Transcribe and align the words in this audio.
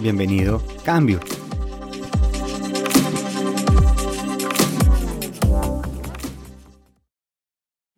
bienvenido 0.00 0.62
Cambio. 0.84 1.20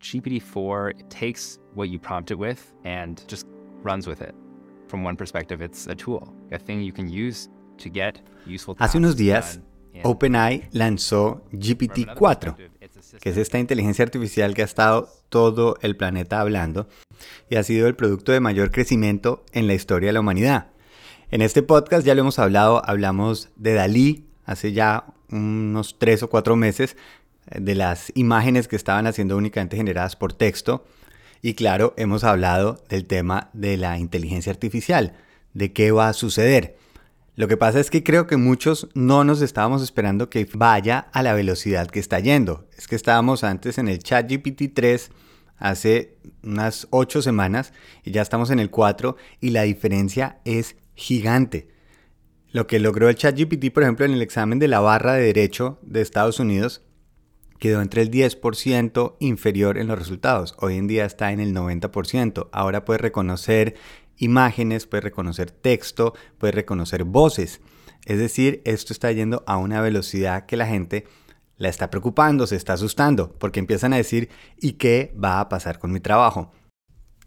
GPT-4 0.01 1.09
takes 1.09 1.59
what 1.75 1.89
you 1.89 1.99
prompt 1.99 2.31
it 2.31 2.39
with 2.39 2.75
and 2.85 3.23
just 3.29 3.47
runs 3.83 4.07
with 4.07 4.21
it. 4.21 4.35
From 4.89 5.05
one 5.05 5.17
perspective, 5.17 5.63
it's 5.63 5.87
a 5.87 5.95
tool, 5.95 6.35
a 6.51 6.59
thing 6.59 6.83
you 6.83 6.93
can 6.93 7.09
use 7.09 7.49
to 7.79 7.89
get 7.89 8.21
useful 8.47 8.77
Hace 8.79 8.99
unos 8.99 9.17
días, 9.17 9.61
OpenAI 10.03 10.69
lanzó 10.73 11.43
GPT-4, 11.53 12.57
que 13.21 13.31
es 13.31 13.37
esta 13.37 13.59
inteligencia 13.59 14.05
artificial 14.05 14.55
que 14.55 14.63
ha 14.63 14.67
estado 14.67 15.09
todo 15.31 15.77
el 15.81 15.97
planeta 15.97 16.41
hablando 16.41 16.89
y 17.49 17.57
ha 17.57 17.63
sido 17.63 17.87
el 17.89 17.95
producto 17.95 18.33
de 18.33 18.41
mayor 18.41 18.71
crecimiento 18.71 19.45
en 19.53 19.67
la 19.67 19.75
historia 19.75 20.09
de 20.09 20.13
la 20.13 20.21
humanidad. 20.21 20.72
En 21.33 21.41
este 21.41 21.63
podcast 21.63 22.07
ya 22.07 22.15
lo 22.15 22.21
hemos 22.21 22.39
hablado, 22.39 22.83
hablamos 22.85 23.49
de 23.57 23.73
Dalí 23.73 24.27
hace 24.45 24.73
ya 24.73 25.07
unos 25.31 25.99
tres 25.99 26.23
o 26.23 26.29
cuatro 26.29 26.57
meses, 26.57 26.95
eh, 27.51 27.59
de 27.59 27.75
las 27.75 28.13
imágenes 28.15 28.69
que 28.69 28.77
estaban 28.77 29.07
haciendo 29.07 29.39
únicamente 29.39 29.79
generadas 29.79 30.15
por 30.15 30.35
texto. 30.35 30.85
Y 31.41 31.55
claro, 31.55 31.95
hemos 31.97 32.23
hablado 32.23 32.85
del 32.91 33.07
tema 33.07 33.49
de 33.55 33.79
la 33.79 33.99
inteligencia 33.99 34.53
artificial, 34.53 35.15
de 35.55 35.73
qué 35.73 35.91
va 35.91 36.09
a 36.09 36.13
suceder. 36.13 36.77
Lo 37.35 37.49
que 37.49 37.57
pasa 37.57 37.81
es 37.81 37.89
que 37.89 38.05
creo 38.05 38.27
que 38.27 38.37
muchos 38.37 38.89
no 38.93 39.25
nos 39.25 39.41
estábamos 39.41 39.83
esperando 39.83 40.29
que 40.29 40.47
vaya 40.53 41.07
a 41.15 41.23
la 41.23 41.33
velocidad 41.33 41.87
que 41.87 42.01
está 42.01 42.21
yendo. 42.21 42.67
Es 42.77 42.87
que 42.87 42.95
estábamos 42.97 43.43
antes 43.43 43.79
en 43.79 43.89
el 43.89 44.01
chat 44.01 44.31
GPT-3 44.31 45.09
hace 45.63 46.19
unas 46.43 46.89
8 46.91 47.23
semanas 47.23 47.73
y 48.03 48.11
ya 48.11 48.21
estamos 48.21 48.51
en 48.51 48.59
el 48.59 48.69
4 48.69 49.17
y 49.41 49.51
la 49.51 49.63
diferencia 49.63 50.41
es 50.45 50.77
gigante. 50.95 51.69
Lo 52.51 52.67
que 52.67 52.81
logró 52.81 53.09
el 53.09 53.15
chat 53.15 53.39
GPT, 53.39 53.73
por 53.73 53.85
ejemplo, 53.85 54.05
en 54.05 54.13
el 54.13 54.23
examen 54.23 54.59
de 54.59 54.69
la 54.69 54.81
barra 54.81 55.15
de 55.15 55.23
derecho 55.23 55.79
de 55.83 56.03
Estados 56.03 56.39
Unidos, 56.41 56.83
quedó 57.59 57.81
entre 57.81 58.03
el 58.03 58.11
10% 58.11 59.17
inferior 59.21 59.79
en 59.79 59.87
los 59.87 59.99
resultados. 59.99 60.55
Hoy 60.59 60.77
en 60.77 60.89
día 60.89 61.05
está 61.05 61.33
en 61.33 61.39
el 61.39 61.55
90%. 61.55 62.49
Ahora 62.51 62.85
puede 62.85 62.99
reconocer 62.99 63.77
imágenes, 64.19 64.87
puede 64.87 65.03
reconocer 65.03 65.53
texto, 65.53 66.15
puede 66.39 66.53
reconocer 66.53 67.05
voces. 67.05 67.61
Es 68.05 68.19
decir, 68.19 68.63
esto 68.65 68.93
está 68.93 69.13
yendo 69.13 69.45
a 69.47 69.59
una 69.59 69.81
velocidad 69.81 70.45
que 70.45 70.57
la 70.57 70.67
gente 70.67 71.07
la 71.63 71.69
está 71.69 71.91
preocupando, 71.91 72.49
se 72.49 72.57
está 72.57 72.73
asustando, 72.73 73.33
porque 73.39 73.61
empiezan 73.61 73.93
a 73.93 73.97
decir, 73.97 74.29
¿y 74.61 74.73
qué 74.73 75.15
va 75.23 75.39
a 75.39 75.49
pasar 75.49 75.79
con 75.79 75.93
mi 75.93 76.01
trabajo? 76.01 76.51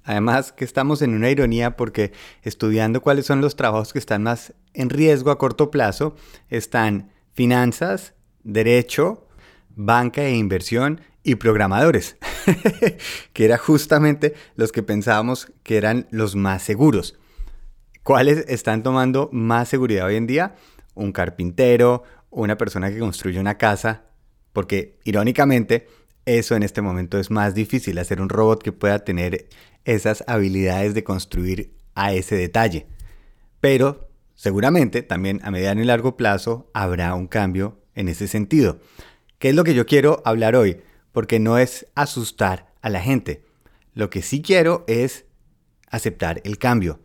Además 0.03 0.51
que 0.51 0.65
estamos 0.65 1.01
en 1.01 1.15
una 1.15 1.29
ironía 1.29 1.77
porque 1.77 2.11
estudiando 2.43 3.01
cuáles 3.01 3.25
son 3.25 3.39
los 3.39 3.55
trabajos 3.55 3.93
que 3.93 3.99
están 3.99 4.23
más 4.23 4.53
en 4.73 4.89
riesgo 4.89 5.31
a 5.31 5.37
corto 5.37 5.71
plazo, 5.71 6.17
están 6.49 7.13
finanzas, 7.31 8.13
derecho, 8.43 9.25
banca 9.69 10.23
e 10.23 10.35
inversión 10.35 10.99
y 11.23 11.35
programadores, 11.35 12.17
que 13.31 13.45
era 13.45 13.57
justamente 13.57 14.35
los 14.57 14.73
que 14.73 14.83
pensábamos 14.83 15.49
que 15.63 15.77
eran 15.77 16.07
los 16.11 16.35
más 16.35 16.61
seguros. 16.61 17.17
¿Cuáles 18.03 18.43
están 18.49 18.83
tomando 18.83 19.29
más 19.31 19.69
seguridad 19.69 20.07
hoy 20.07 20.17
en 20.17 20.27
día? 20.27 20.55
Un 20.93 21.13
carpintero, 21.13 22.03
una 22.31 22.57
persona 22.57 22.91
que 22.91 22.99
construye 22.99 23.39
una 23.39 23.57
casa, 23.57 24.03
porque 24.55 24.97
irónicamente 25.03 25.85
eso 26.23 26.55
en 26.55 26.63
este 26.63 26.81
momento 26.81 27.19
es 27.19 27.29
más 27.29 27.53
difícil, 27.53 27.99
hacer 27.99 28.21
un 28.21 28.29
robot 28.29 28.63
que 28.63 28.71
pueda 28.71 28.99
tener 28.99 29.49
esas 29.83 30.23
habilidades 30.27 30.93
de 30.93 31.03
construir 31.03 31.75
a 31.93 32.13
ese 32.13 32.37
detalle. 32.37 32.87
Pero 33.59 34.09
seguramente 34.33 35.03
también 35.03 35.41
a 35.43 35.51
mediano 35.51 35.81
y 35.81 35.85
largo 35.85 36.15
plazo 36.15 36.71
habrá 36.73 37.13
un 37.15 37.27
cambio 37.27 37.81
en 37.95 38.07
ese 38.07 38.29
sentido. 38.29 38.79
¿Qué 39.39 39.49
es 39.49 39.55
lo 39.55 39.65
que 39.65 39.73
yo 39.73 39.85
quiero 39.85 40.21
hablar 40.23 40.55
hoy? 40.55 40.77
Porque 41.11 41.37
no 41.37 41.57
es 41.57 41.87
asustar 41.93 42.73
a 42.81 42.89
la 42.89 43.01
gente. 43.01 43.43
Lo 43.93 44.09
que 44.09 44.21
sí 44.21 44.41
quiero 44.41 44.85
es 44.87 45.25
aceptar 45.89 46.41
el 46.45 46.57
cambio. 46.59 47.01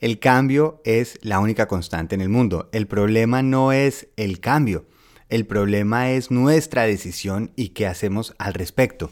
El 0.00 0.18
cambio 0.18 0.82
es 0.84 1.16
la 1.22 1.38
única 1.38 1.68
constante 1.68 2.16
en 2.16 2.22
el 2.22 2.28
mundo. 2.28 2.68
El 2.72 2.88
problema 2.88 3.40
no 3.42 3.70
es 3.70 4.08
el 4.16 4.40
cambio. 4.40 4.86
El 5.28 5.46
problema 5.46 6.10
es 6.10 6.30
nuestra 6.30 6.84
decisión 6.84 7.52
y 7.54 7.70
qué 7.70 7.86
hacemos 7.86 8.34
al 8.38 8.54
respecto. 8.54 9.10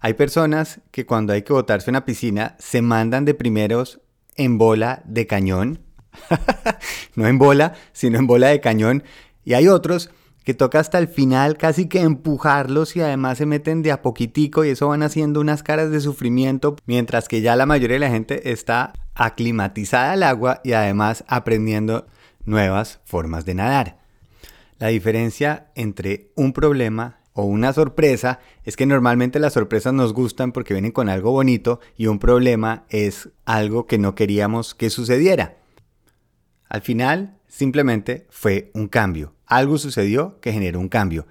Hay 0.00 0.14
personas 0.14 0.80
que 0.90 1.04
cuando 1.04 1.34
hay 1.34 1.42
que 1.42 1.52
botarse 1.52 1.90
una 1.90 2.06
piscina 2.06 2.56
se 2.58 2.80
mandan 2.80 3.26
de 3.26 3.34
primeros 3.34 4.00
en 4.36 4.56
bola 4.56 5.02
de 5.04 5.26
cañón. 5.26 5.80
no 7.14 7.26
en 7.26 7.38
bola, 7.38 7.74
sino 7.92 8.18
en 8.18 8.26
bola 8.26 8.48
de 8.48 8.60
cañón. 8.60 9.04
Y 9.44 9.52
hay 9.52 9.68
otros 9.68 10.10
que 10.44 10.54
toca 10.54 10.80
hasta 10.80 10.98
el 10.98 11.08
final 11.08 11.58
casi 11.58 11.86
que 11.88 12.00
empujarlos 12.00 12.96
y 12.96 13.02
además 13.02 13.36
se 13.36 13.44
meten 13.44 13.82
de 13.82 13.92
a 13.92 14.00
poquitico 14.00 14.64
y 14.64 14.70
eso 14.70 14.88
van 14.88 15.02
haciendo 15.02 15.40
unas 15.40 15.62
caras 15.62 15.90
de 15.90 16.00
sufrimiento, 16.00 16.76
mientras 16.86 17.28
que 17.28 17.42
ya 17.42 17.54
la 17.54 17.66
mayoría 17.66 17.96
de 17.96 18.00
la 18.00 18.10
gente 18.10 18.50
está 18.50 18.94
aclimatizada 19.14 20.12
al 20.12 20.22
agua 20.22 20.62
y 20.64 20.72
además 20.72 21.24
aprendiendo 21.28 22.06
nuevas 22.46 23.00
formas 23.04 23.44
de 23.44 23.54
nadar. 23.54 23.99
La 24.80 24.88
diferencia 24.88 25.70
entre 25.74 26.32
un 26.36 26.54
problema 26.54 27.20
o 27.34 27.44
una 27.44 27.74
sorpresa 27.74 28.40
es 28.64 28.76
que 28.76 28.86
normalmente 28.86 29.38
las 29.38 29.52
sorpresas 29.52 29.92
nos 29.92 30.14
gustan 30.14 30.52
porque 30.52 30.72
vienen 30.72 30.90
con 30.90 31.10
algo 31.10 31.32
bonito 31.32 31.80
y 31.98 32.06
un 32.06 32.18
problema 32.18 32.86
es 32.88 33.28
algo 33.44 33.86
que 33.86 33.98
no 33.98 34.14
queríamos 34.14 34.74
que 34.74 34.88
sucediera. 34.88 35.58
Al 36.66 36.80
final, 36.80 37.36
simplemente 37.46 38.26
fue 38.30 38.70
un 38.72 38.88
cambio. 38.88 39.34
Algo 39.44 39.76
sucedió 39.76 40.40
que 40.40 40.50
generó 40.50 40.80
un 40.80 40.88
cambio. 40.88 41.26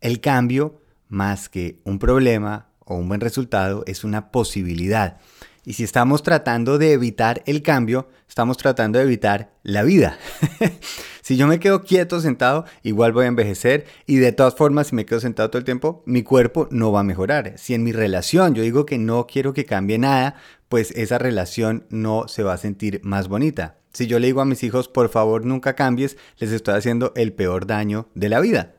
El 0.00 0.22
cambio, 0.22 0.80
más 1.08 1.50
que 1.50 1.80
un 1.84 1.98
problema 1.98 2.70
o 2.78 2.94
un 2.94 3.06
buen 3.06 3.20
resultado, 3.20 3.84
es 3.86 4.02
una 4.02 4.30
posibilidad. 4.30 5.18
Y 5.62 5.74
si 5.74 5.84
estamos 5.84 6.22
tratando 6.22 6.78
de 6.78 6.92
evitar 6.92 7.42
el 7.44 7.60
cambio, 7.60 8.08
estamos 8.26 8.56
tratando 8.56 8.98
de 8.98 9.04
evitar 9.04 9.52
la 9.62 9.82
vida. 9.82 10.16
si 11.26 11.36
yo 11.36 11.48
me 11.48 11.58
quedo 11.58 11.82
quieto, 11.82 12.20
sentado, 12.20 12.66
igual 12.84 13.10
voy 13.12 13.24
a 13.24 13.26
envejecer 13.26 13.84
y 14.06 14.18
de 14.18 14.30
todas 14.30 14.54
formas, 14.54 14.86
si 14.86 14.94
me 14.94 15.04
quedo 15.06 15.18
sentado 15.18 15.50
todo 15.50 15.58
el 15.58 15.64
tiempo, 15.64 16.04
mi 16.06 16.22
cuerpo 16.22 16.68
no 16.70 16.92
va 16.92 17.00
a 17.00 17.02
mejorar. 17.02 17.54
Si 17.56 17.74
en 17.74 17.82
mi 17.82 17.90
relación 17.90 18.54
yo 18.54 18.62
digo 18.62 18.86
que 18.86 18.96
no 18.96 19.26
quiero 19.26 19.52
que 19.52 19.64
cambie 19.64 19.98
nada, 19.98 20.36
pues 20.68 20.92
esa 20.92 21.18
relación 21.18 21.84
no 21.90 22.28
se 22.28 22.44
va 22.44 22.52
a 22.52 22.58
sentir 22.58 23.00
más 23.02 23.26
bonita. 23.26 23.74
Si 23.92 24.06
yo 24.06 24.20
le 24.20 24.28
digo 24.28 24.40
a 24.40 24.44
mis 24.44 24.62
hijos, 24.62 24.86
por 24.86 25.08
favor, 25.08 25.44
nunca 25.44 25.74
cambies, 25.74 26.16
les 26.38 26.52
estoy 26.52 26.74
haciendo 26.74 27.12
el 27.16 27.32
peor 27.32 27.66
daño 27.66 28.06
de 28.14 28.28
la 28.28 28.38
vida. 28.38 28.75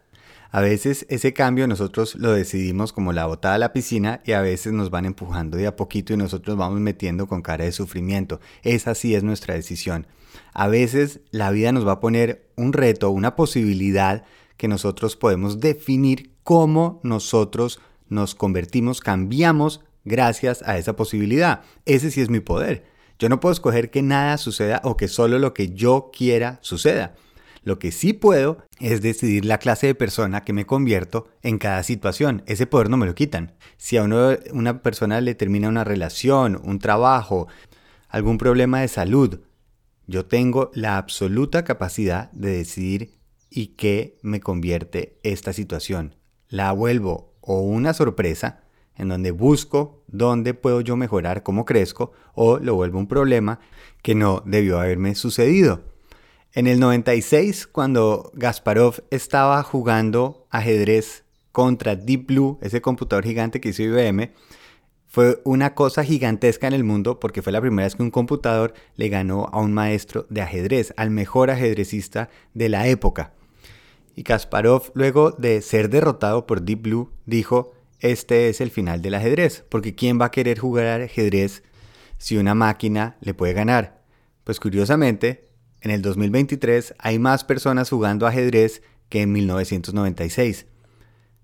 A 0.50 0.62
veces 0.62 1.06
ese 1.10 1.34
cambio 1.34 1.68
nosotros 1.68 2.16
lo 2.16 2.32
decidimos 2.32 2.94
como 2.94 3.14
la 3.14 3.26
botada 3.26 3.56
a 3.56 3.60
la 3.60 3.74
piscina 3.74 4.22
y 4.26 4.32
a 4.32 4.42
veces 4.42 4.74
nos 4.74 4.90
van 4.90 5.06
empujando 5.06 5.58
de 5.58 5.68
a 5.68 5.76
poquito 5.76 6.14
y 6.14 6.18
nosotros 6.18 6.56
vamos 6.58 6.80
metiendo 6.80 7.28
con 7.28 7.42
cara 7.42 7.66
de 7.66 7.72
sufrimiento. 7.72 8.40
Esa 8.64 8.96
sí 8.96 9.14
es 9.14 9.24
nuestra 9.24 9.56
decisión. 9.56 10.08
A 10.54 10.68
veces 10.68 11.20
la 11.32 11.52
vida 11.52 11.72
nos 11.72 11.86
va 11.86 11.94
a 11.94 12.00
poner 12.00 12.50
un 12.56 12.74
reto, 12.74 13.10
una 13.10 13.36
posibilidad 13.36 14.24
que 14.56 14.68
nosotros 14.68 15.16
podemos 15.16 15.60
definir 15.60 16.32
cómo 16.44 17.00
nosotros 17.04 17.80
nos 18.10 18.36
convertimos, 18.36 19.02
cambiamos 19.02 19.82
gracias 20.06 20.64
a 20.64 20.78
esa 20.78 20.96
posibilidad. 20.96 21.62
Ese 21.86 22.10
sí 22.10 22.22
es 22.22 22.30
mi 22.30 22.40
poder. 22.40 22.86
Yo 23.20 23.30
no 23.30 23.40
puedo 23.40 23.54
escoger 23.54 23.90
que 23.90 24.02
nada 24.02 24.38
suceda 24.38 24.82
o 24.84 24.96
que 24.96 25.08
solo 25.08 25.40
lo 25.40 25.54
que 25.54 25.74
yo 25.74 26.12
quiera 26.16 26.60
suceda. 26.62 27.16
Lo 27.68 27.80
que 27.80 27.92
sí 27.92 28.14
puedo 28.14 28.60
es 28.80 29.02
decidir 29.02 29.44
la 29.44 29.58
clase 29.58 29.88
de 29.88 29.94
persona 29.94 30.46
que 30.46 30.54
me 30.54 30.66
convierto 30.66 31.28
en 31.42 31.58
cada 31.58 31.84
situación. 31.84 32.42
Ese 32.46 32.66
poder 32.66 32.90
no 32.90 32.96
me 32.96 33.06
lo 33.06 33.14
quitan. 33.14 33.56
Si 33.76 33.98
a 33.98 34.04
uno, 34.04 34.38
una 34.54 34.82
persona 34.82 35.20
le 35.20 35.36
termina 35.36 35.68
una 35.68 35.84
relación, 35.84 36.62
un 36.64 36.80
trabajo, 36.80 37.50
algún 38.08 38.38
problema 38.38 38.80
de 38.80 38.88
salud, 38.88 39.42
yo 40.06 40.26
tengo 40.28 40.72
la 40.76 40.98
absoluta 40.98 41.66
capacidad 41.66 42.32
de 42.32 42.52
decidir 42.52 43.20
y 43.50 43.76
qué 43.76 44.18
me 44.22 44.40
convierte 44.40 45.20
esta 45.24 45.52
situación. 45.52 46.16
La 46.48 46.72
vuelvo 46.72 47.34
o 47.42 47.60
una 47.60 47.94
sorpresa 47.94 48.62
en 48.96 49.10
donde 49.10 49.32
busco 49.32 50.06
dónde 50.08 50.54
puedo 50.54 50.80
yo 50.80 50.96
mejorar, 50.96 51.44
cómo 51.44 51.66
crezco, 51.66 52.14
o 52.34 52.60
lo 52.60 52.76
vuelvo 52.76 52.98
un 52.98 53.10
problema 53.10 53.60
que 54.02 54.16
no 54.16 54.42
debió 54.46 54.80
haberme 54.80 55.16
sucedido. 55.16 55.97
En 56.58 56.66
el 56.66 56.80
96, 56.80 57.68
cuando 57.68 58.32
Gasparov 58.34 59.04
estaba 59.12 59.62
jugando 59.62 60.48
ajedrez 60.50 61.24
contra 61.52 61.96
Deep 61.96 62.26
Blue, 62.26 62.58
ese 62.64 62.82
computador 62.82 63.26
gigante 63.26 63.62
que 63.62 63.70
hizo 63.70 63.84
IBM, 63.84 64.32
fue 65.06 65.40
una 65.44 65.76
cosa 65.76 66.04
gigantesca 66.04 66.66
en 66.66 66.74
el 66.74 66.84
mundo 66.84 67.20
porque 67.20 67.44
fue 67.44 67.54
la 67.54 67.62
primera 67.62 67.86
vez 67.86 67.96
que 67.96 68.02
un 68.02 68.10
computador 68.10 68.74
le 68.96 69.08
ganó 69.10 69.48
a 69.52 69.60
un 69.60 69.72
maestro 69.72 70.26
de 70.32 70.42
ajedrez, 70.42 70.96
al 70.98 71.12
mejor 71.12 71.52
ajedrecista 71.52 72.32
de 72.56 72.70
la 72.70 72.88
época. 72.88 73.34
Y 74.16 74.24
Kasparov, 74.24 74.90
luego 74.96 75.30
de 75.34 75.62
ser 75.62 75.92
derrotado 75.92 76.48
por 76.48 76.64
Deep 76.64 76.82
Blue, 76.82 77.12
dijo, 77.28 77.76
este 78.00 78.50
es 78.50 78.62
el 78.62 78.72
final 78.72 79.04
del 79.04 79.14
ajedrez, 79.14 79.64
porque 79.70 79.94
¿quién 79.94 80.20
va 80.20 80.26
a 80.26 80.32
querer 80.32 80.58
jugar 80.58 81.02
ajedrez 81.02 81.62
si 82.18 82.36
una 82.36 82.56
máquina 82.56 83.16
le 83.22 83.36
puede 83.36 83.54
ganar? 83.54 84.02
Pues 84.44 84.60
curiosamente, 84.60 85.47
en 85.82 85.92
el 85.92 86.02
2023 86.02 86.96
hay 86.98 87.20
más 87.20 87.44
personas 87.44 87.90
jugando 87.90 88.28
ajedrez 88.28 88.82
que 89.10 89.22
en 89.22 89.32
1996. 89.32 90.66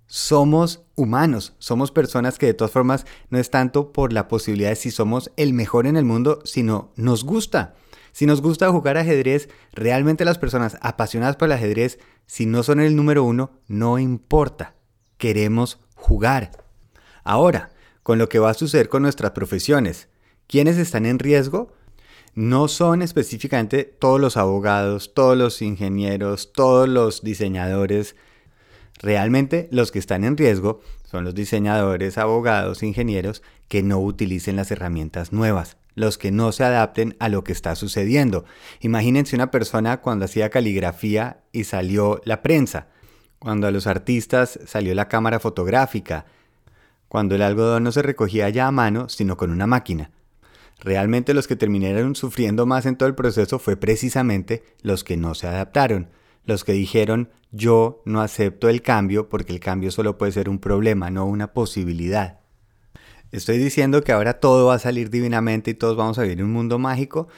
Somos 0.06 0.84
humanos, 0.96 1.56
somos 1.60 1.92
personas 1.92 2.38
que 2.38 2.48
de 2.48 2.54
todas 2.54 2.72
formas 2.72 3.06
no 3.30 3.40
es 3.40 3.50
tanto 3.50 3.94
por 3.94 4.14
la 4.14 4.28
posibilidad 4.28 4.70
de 4.70 4.76
si 4.76 4.92
somos 4.92 5.32
el 5.38 5.54
mejor 5.54 5.88
en 5.88 5.98
el 5.98 6.06
mundo, 6.06 6.42
sino 6.44 6.92
nos 6.96 7.24
gusta. 7.24 7.76
Si 8.12 8.28
nos 8.28 8.42
gusta 8.42 8.70
jugar 8.70 8.98
ajedrez, 8.98 9.50
realmente 9.72 10.24
las 10.24 10.38
personas 10.38 10.78
apasionadas 10.82 11.36
por 11.36 11.48
el 11.48 11.54
ajedrez, 11.54 12.00
si 12.28 12.46
no 12.46 12.62
son 12.62 12.80
el 12.80 12.96
número 12.96 13.24
uno, 13.24 13.60
no 13.68 13.98
importa. 13.98 14.76
Queremos 15.18 15.80
jugar. 15.96 16.52
Ahora, 17.24 17.72
con 18.04 18.20
lo 18.20 18.30
que 18.30 18.40
va 18.40 18.52
a 18.52 18.56
suceder 18.56 18.90
con 18.90 19.02
nuestras 19.02 19.32
profesiones, 19.32 20.10
¿quiénes 20.48 20.78
están 20.78 21.06
en 21.06 21.18
riesgo? 21.18 21.74
No 22.36 22.68
son 22.68 23.02
específicamente 23.02 23.84
todos 23.84 24.20
los 24.20 24.38
abogados, 24.38 25.14
todos 25.14 25.38
los 25.38 25.62
ingenieros, 25.62 26.52
todos 26.52 26.90
los 26.90 27.22
diseñadores. 27.22 28.16
Realmente 29.00 29.68
los 29.72 29.92
que 29.92 30.00
están 30.00 30.24
en 30.24 30.38
riesgo 30.38 30.82
son 31.10 31.26
los 31.26 31.36
diseñadores, 31.36 32.18
abogados, 32.18 32.82
ingenieros 32.82 33.44
que 33.68 33.84
no 33.84 34.00
utilicen 34.00 34.56
las 34.56 34.72
herramientas 34.72 35.32
nuevas, 35.32 35.78
los 35.94 36.18
que 36.18 36.32
no 36.32 36.52
se 36.52 36.64
adapten 36.64 37.16
a 37.20 37.30
lo 37.30 37.44
que 37.44 37.52
está 37.52 37.76
sucediendo. 37.76 38.46
Imagínense 38.80 39.36
una 39.36 39.52
persona 39.52 40.02
cuando 40.02 40.26
hacía 40.26 40.50
caligrafía 40.50 41.44
y 41.52 41.66
salió 41.66 42.20
la 42.26 42.42
prensa, 42.42 42.88
cuando 43.38 43.68
a 43.68 43.72
los 43.72 43.86
artistas 43.86 44.60
salió 44.66 44.96
la 44.96 45.08
cámara 45.08 45.40
fotográfica, 45.40 46.26
cuando 47.10 47.36
el 47.36 47.44
algodón 47.44 47.84
no 47.84 47.92
se 47.92 48.02
recogía 48.02 48.50
ya 48.50 48.66
a 48.66 48.72
mano, 48.72 49.08
sino 49.08 49.38
con 49.38 49.52
una 49.52 49.68
máquina. 49.68 50.10
Realmente 50.84 51.34
los 51.34 51.48
que 51.48 51.56
terminaron 51.56 52.14
sufriendo 52.14 52.66
más 52.66 52.86
en 52.86 52.98
todo 52.98 53.08
el 53.08 53.16
proceso 53.16 53.58
fue 53.58 53.78
precisamente 53.78 54.64
los 54.82 55.06
que 55.06 55.16
no 55.16 55.34
se 55.34 55.48
adaptaron, 55.48 56.10
los 56.44 56.66
que 56.66 56.74
dijeron 56.74 57.30
yo 57.52 58.02
no 58.06 58.20
acepto 58.20 58.68
el 58.68 58.82
cambio 58.82 59.30
porque 59.30 59.54
el 59.54 59.60
cambio 59.60 59.92
solo 59.92 60.18
puede 60.18 60.34
ser 60.34 60.50
un 60.50 60.60
problema, 60.60 61.10
no 61.10 61.26
una 61.26 61.54
posibilidad. 61.54 62.40
¿Estoy 63.32 63.60
diciendo 63.60 64.04
que 64.04 64.12
ahora 64.12 64.40
todo 64.40 64.68
va 64.68 64.76
a 64.76 64.80
salir 64.80 65.10
divinamente 65.10 65.72
y 65.72 65.76
todos 65.76 65.96
vamos 65.96 66.20
a 66.20 66.24
vivir 66.24 66.40
en 66.40 66.46
un 66.46 66.52
mundo 66.52 66.80
mágico? 66.80 67.30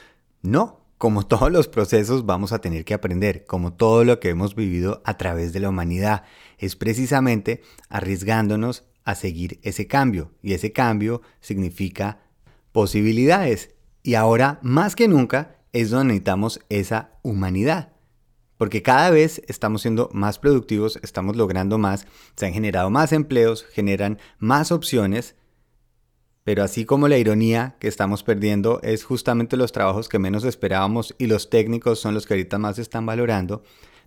No, 0.42 0.80
como 0.98 1.22
todos 1.26 1.52
los 1.52 1.68
procesos 1.68 2.26
vamos 2.26 2.52
a 2.52 2.60
tener 2.60 2.84
que 2.84 2.94
aprender, 2.94 3.44
como 3.44 3.74
todo 3.74 4.04
lo 4.04 4.18
que 4.18 4.30
hemos 4.30 4.56
vivido 4.56 5.02
a 5.04 5.18
través 5.18 5.52
de 5.52 5.60
la 5.60 5.68
humanidad. 5.68 6.24
Es 6.58 6.74
precisamente 6.74 7.62
arriesgándonos 7.90 8.84
a 9.04 9.14
seguir 9.14 9.60
ese 9.62 9.86
cambio 9.86 10.32
y 10.42 10.54
ese 10.54 10.72
cambio 10.72 11.22
significa 11.40 12.25
posibilidades. 12.76 13.70
Y 14.02 14.16
ahora, 14.16 14.58
más 14.60 14.96
que 14.96 15.08
nunca, 15.08 15.56
es 15.72 15.88
donde 15.88 16.08
necesitamos 16.08 16.60
esa 16.68 17.18
humanidad. 17.22 17.94
Porque 18.58 18.82
cada 18.82 19.08
vez 19.08 19.40
estamos 19.48 19.80
siendo 19.80 20.10
más 20.12 20.38
productivos, 20.38 20.98
estamos 21.02 21.36
logrando 21.36 21.78
más, 21.78 22.06
se 22.36 22.44
han 22.44 22.52
generado 22.52 22.90
más 22.90 23.14
empleos, 23.14 23.64
generan 23.72 24.18
más 24.38 24.72
opciones, 24.72 25.36
pero 26.44 26.62
así 26.62 26.84
como 26.84 27.08
la 27.08 27.16
ironía 27.16 27.76
que 27.80 27.88
estamos 27.88 28.22
perdiendo 28.22 28.78
es 28.82 29.04
justamente 29.04 29.56
los 29.56 29.72
trabajos 29.72 30.10
que 30.10 30.18
menos 30.18 30.44
esperábamos 30.44 31.14
y 31.16 31.28
los 31.28 31.48
técnicos 31.48 31.98
son 31.98 32.12
los 32.12 32.26
que 32.26 32.34
ahorita 32.34 32.58
más 32.58 32.78
están 32.78 33.06
valorando, 33.06 33.62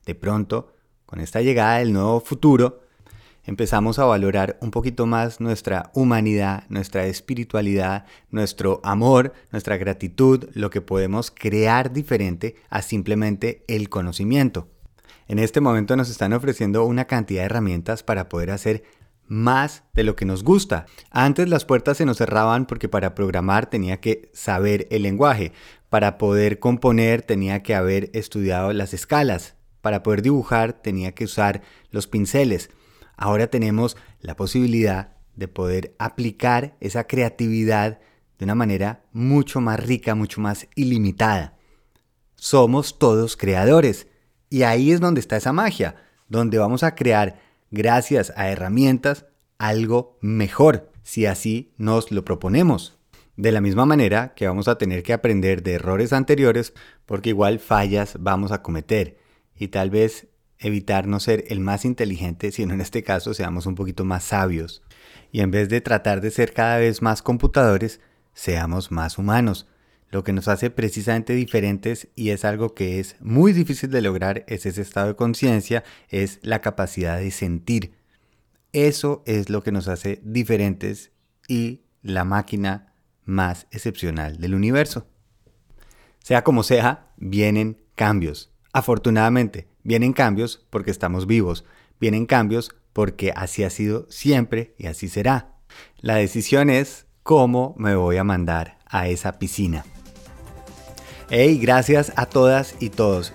de 0.06 0.14
pronto, 0.14 0.74
con 1.08 1.22
esta 1.22 1.42
llegada 1.42 1.80
del 1.80 1.92
nuevo 1.92 2.20
futuro, 2.20 2.82
empezamos 3.46 4.00
a 4.00 4.06
valorar 4.06 4.58
un 4.62 4.72
poquito 4.72 5.06
más 5.06 5.40
nuestra 5.40 5.92
humanidad, 5.94 6.64
nuestra 6.70 7.06
espiritualidad, 7.06 8.06
nuestro 8.30 8.80
amor, 8.84 9.34
nuestra 9.52 9.78
gratitud, 9.78 10.50
lo 10.54 10.70
que 10.70 10.82
podemos 10.82 11.32
crear 11.32 11.92
diferente 11.92 12.56
a 12.70 12.82
simplemente 12.82 13.64
el 13.68 13.90
conocimiento. 13.90 14.68
En 15.28 15.40
este 15.40 15.62
momento 15.62 15.96
nos 15.96 16.10
están 16.10 16.34
ofreciendo 16.34 16.86
una 16.86 17.06
cantidad 17.06 17.42
de 17.42 17.46
herramientas 17.46 18.04
para 18.04 18.30
poder 18.30 18.52
hacer 18.52 18.84
más 19.28 19.84
de 19.94 20.04
lo 20.04 20.16
que 20.16 20.26
nos 20.26 20.44
gusta. 20.44 20.88
Antes 21.12 21.48
las 21.48 21.64
puertas 21.64 21.98
se 21.98 22.06
nos 22.06 22.18
cerraban 22.18 22.66
porque 22.66 22.90
para 22.90 23.14
programar 23.14 23.70
tenía 23.70 24.02
que 24.02 24.32
saber 24.34 24.88
el 24.90 25.04
lenguaje, 25.04 25.54
para 25.90 26.18
poder 26.18 26.60
componer 26.60 27.22
tenía 27.22 27.62
que 27.62 27.76
haber 27.76 28.10
estudiado 28.14 28.74
las 28.74 28.94
escalas, 28.94 29.56
para 29.82 30.04
poder 30.04 30.24
dibujar 30.24 30.74
tenía 30.74 31.14
que 31.14 31.26
usar 31.26 31.62
los 31.92 32.08
pinceles, 32.08 32.72
ahora 33.20 33.48
tenemos 33.48 33.98
la 34.22 34.36
posibilidad 34.36 35.10
de 35.36 35.50
poder 35.50 35.94
aplicar 36.00 36.78
esa 36.80 37.06
creatividad 37.06 38.00
de 38.38 38.46
una 38.46 38.56
manera 38.56 39.04
mucho 39.12 39.60
más 39.60 39.80
rica, 39.80 40.16
mucho 40.16 40.40
más 40.40 40.68
ilimitada. 40.76 41.58
Somos 42.36 42.98
todos 42.98 43.36
creadores 43.36 44.08
y 44.50 44.64
ahí 44.64 44.92
es 44.92 45.02
donde 45.02 45.20
está 45.20 45.36
esa 45.36 45.52
magia, 45.52 45.96
donde 46.30 46.58
vamos 46.58 46.84
a 46.84 46.96
crear, 46.96 47.42
gracias 47.72 48.32
a 48.38 48.50
herramientas, 48.50 49.26
algo 49.58 50.18
mejor, 50.22 50.90
si 51.04 51.26
así 51.26 51.74
nos 51.78 52.12
lo 52.12 52.24
proponemos. 52.24 52.98
De 53.36 53.52
la 53.52 53.60
misma 53.60 53.86
manera 53.86 54.34
que 54.34 54.48
vamos 54.48 54.70
a 54.70 54.78
tener 54.78 55.04
que 55.04 55.12
aprender 55.12 55.62
de 55.62 55.74
errores 55.74 56.14
anteriores, 56.14 56.74
porque 57.06 57.30
igual 57.30 57.60
fallas 57.60 58.16
vamos 58.20 58.54
a 58.54 58.62
cometer 58.62 59.18
y 59.58 59.68
tal 59.68 59.90
vez 59.90 60.29
evitar 60.60 61.08
no 61.08 61.20
ser 61.20 61.46
el 61.48 61.60
más 61.60 61.86
inteligente, 61.86 62.52
sino 62.52 62.74
en 62.74 62.82
este 62.82 63.04
caso 63.04 63.34
seamos 63.34 63.66
un 63.66 63.76
poquito 63.76 64.06
más 64.06 64.26
sabios. 64.26 64.84
Y 65.32 65.42
en 65.42 65.52
vez 65.52 65.70
de 65.70 65.82
tratar 65.82 66.22
de 66.22 66.32
ser 66.32 66.54
cada 66.54 66.78
vez 66.78 67.02
más 67.02 67.22
computadores, 67.22 68.02
seamos 68.34 68.92
más 68.92 69.18
humanos. 69.18 69.68
Lo 70.12 70.24
que 70.24 70.34
nos 70.34 70.48
hace 70.48 70.70
precisamente 70.72 71.34
diferentes 71.34 72.10
y 72.16 72.32
es 72.32 72.44
algo 72.44 72.74
que 72.74 73.00
es 73.00 73.16
muy 73.20 73.54
difícil 73.54 73.92
de 73.92 74.02
lograr 74.02 74.44
es 74.48 74.66
ese 74.66 74.82
estado 74.82 75.10
de 75.10 75.16
conciencia, 75.16 75.84
es 76.10 76.40
la 76.42 76.62
capacidad 76.62 77.20
de 77.20 77.32
sentir. 77.32 77.94
Eso 78.74 79.24
es 79.26 79.50
lo 79.50 79.62
que 79.64 79.72
nos 79.72 79.88
hace 79.88 80.20
diferentes 80.24 81.12
y 81.48 81.82
la 82.02 82.26
máquina 82.26 82.94
más 83.24 83.68
excepcional 83.72 84.40
del 84.40 84.56
universo. 84.56 85.08
Sea 86.24 86.44
como 86.44 86.64
sea, 86.64 87.12
vienen 87.18 87.82
cambios. 87.96 88.52
Afortunadamente, 88.74 89.70
Vienen 89.84 90.14
cambios 90.14 90.66
porque 90.70 90.92
estamos 90.92 91.26
vivos, 91.26 91.66
vienen 92.00 92.26
cambios 92.26 92.76
porque 92.94 93.32
así 93.36 93.64
ha 93.64 93.70
sido 93.70 94.06
siempre 94.10 94.76
y 94.78 94.88
así 94.88 95.08
será. 95.08 95.54
La 96.00 96.16
decisión 96.16 96.70
es 96.70 97.08
cómo 97.24 97.76
me 97.78 97.96
voy 97.96 98.18
a 98.18 98.24
mandar 98.24 98.78
a 98.86 99.08
esa 99.08 99.40
piscina. 99.40 99.86
Hey, 101.30 101.60
gracias 101.60 102.12
a 102.18 102.26
todas 102.26 102.76
y 102.80 102.90
todos. 102.90 103.32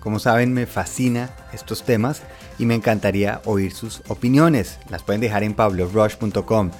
Como 0.00 0.18
saben, 0.18 0.52
me 0.52 0.66
fascina 0.66 1.30
estos 1.52 1.82
temas 1.82 2.22
y 2.58 2.66
me 2.66 2.74
encantaría 2.74 3.42
oír 3.44 3.72
sus 3.72 4.02
opiniones. 4.08 4.78
Las 4.88 5.02
pueden 5.02 5.20
dejar 5.20 5.42
en 5.42 5.54
pablorush.com. 5.54 6.70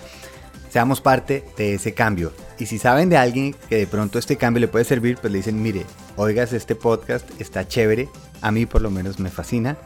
Seamos 0.71 1.01
parte 1.01 1.45
de 1.57 1.75
ese 1.75 1.93
cambio. 1.93 2.33
Y 2.59 2.67
si 2.67 2.79
saben 2.79 3.09
de 3.09 3.17
alguien 3.17 3.55
que 3.69 3.77
de 3.77 3.87
pronto 3.87 4.19
este 4.19 4.37
cambio 4.37 4.61
le 4.61 4.69
puede 4.69 4.85
servir, 4.85 5.17
pues 5.21 5.33
le 5.33 5.39
dicen, 5.39 5.63
mire, 5.63 5.85
oigas 6.17 6.53
este 6.53 6.75
podcast, 6.75 7.29
está 7.41 7.67
chévere, 7.67 8.09
a 8.41 8.51
mí 8.51 8.67
por 8.67 8.83
lo 8.83 8.91
menos 8.91 9.19
me 9.21 9.31
fascina. 9.31 9.77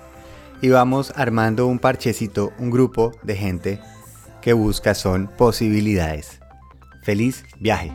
Y 0.63 0.69
vamos 0.69 1.13
armando 1.17 1.67
un 1.67 1.79
parchecito, 1.79 2.53
un 2.59 2.71
grupo 2.71 3.13
de 3.23 3.37
gente 3.37 3.81
que 4.41 4.53
busca 4.53 4.95
son 4.95 5.29
posibilidades. 5.37 6.41
Feliz 7.03 7.45
viaje. 7.59 7.93